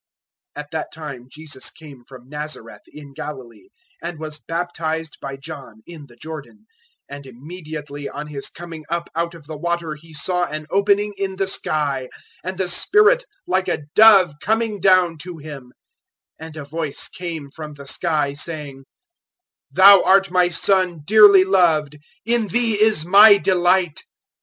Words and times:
001:009 0.57 0.63
At 0.63 0.71
that 0.71 0.91
time 0.91 1.27
Jesus 1.29 1.69
came 1.69 2.03
from 2.05 2.27
Nazareth 2.27 2.81
in 2.87 3.13
Galilee 3.13 3.69
and 4.01 4.17
was 4.17 4.39
baptized 4.39 5.17
by 5.21 5.37
John 5.37 5.83
in 5.85 6.07
the 6.07 6.15
Jordan; 6.15 6.65
001:010 7.11 7.17
and 7.17 7.25
immediately 7.27 8.09
on 8.09 8.25
His 8.25 8.49
coming 8.49 8.83
up 8.89 9.11
out 9.15 9.35
of 9.35 9.45
the 9.45 9.55
water 9.59 9.93
He 9.93 10.11
saw 10.11 10.45
an 10.45 10.65
opening 10.71 11.13
in 11.19 11.35
the 11.35 11.45
sky, 11.45 12.09
and 12.43 12.57
the 12.57 12.67
Spirit 12.67 13.25
like 13.45 13.67
a 13.67 13.83
dove 13.93 14.33
coming 14.41 14.79
down 14.81 15.19
to 15.19 15.37
Him; 15.37 15.71
001:011 16.41 16.47
and 16.47 16.57
a 16.57 16.65
voice 16.65 17.07
came 17.07 17.51
from 17.51 17.75
the 17.75 17.85
sky, 17.85 18.33
saying, 18.33 18.85
"Thou 19.69 20.01
art 20.01 20.31
My 20.31 20.49
Son 20.49 21.03
dearly 21.05 21.43
loved: 21.43 21.95
in 22.25 22.47
Thee 22.47 22.73
is 22.73 23.05
My 23.05 23.37
delight." 23.37 24.01